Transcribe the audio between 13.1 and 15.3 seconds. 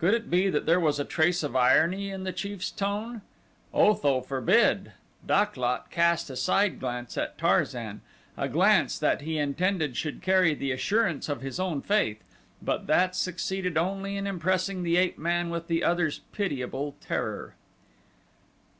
succeeded only in impressing the ape